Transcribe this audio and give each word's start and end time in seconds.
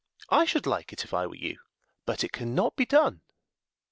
I 0.31 0.45
should 0.45 0.65
like 0.65 0.91
it 0.91 1.03
if 1.03 1.13
I 1.13 1.27
were 1.27 1.35
you. 1.35 1.59
But 2.07 2.23
it 2.23 2.31
can 2.31 2.55
not 2.55 2.75
be 2.75 2.87
done." 2.87 3.21